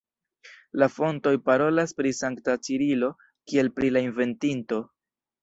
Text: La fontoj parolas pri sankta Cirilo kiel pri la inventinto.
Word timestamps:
La 0.83 0.87
fontoj 0.93 1.33
parolas 1.49 1.93
pri 1.99 2.13
sankta 2.21 2.57
Cirilo 2.69 3.11
kiel 3.53 3.71
pri 3.77 3.93
la 3.95 4.05
inventinto. 4.09 4.83